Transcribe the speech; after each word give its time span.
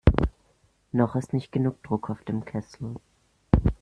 Noch 0.93 1.15
ist 1.15 1.31
nicht 1.31 1.51
genug 1.51 1.83
Druck 1.83 2.09
auf 2.09 2.23
dem 2.23 2.43
Kessel. 2.43 2.95